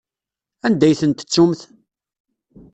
[0.65, 1.61] Anda ay ten-tettumt?